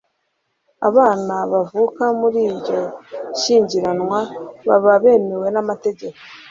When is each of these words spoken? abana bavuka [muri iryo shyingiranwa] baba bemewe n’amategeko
abana 0.87 1.35
bavuka 1.51 2.03
[muri 2.19 2.39
iryo 2.51 2.81
shyingiranwa] 3.39 4.19
baba 4.67 4.93
bemewe 5.03 5.47
n’amategeko 5.51 6.17